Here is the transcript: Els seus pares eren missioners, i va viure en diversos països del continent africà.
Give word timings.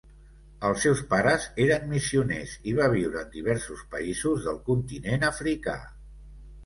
Els 0.69 0.79
seus 0.85 1.01
pares 1.11 1.43
eren 1.65 1.85
missioners, 1.91 2.55
i 2.71 2.75
va 2.79 2.87
viure 2.95 3.21
en 3.25 3.29
diversos 3.35 3.87
països 3.95 4.49
del 4.51 4.59
continent 4.71 5.27
africà. 5.33 5.77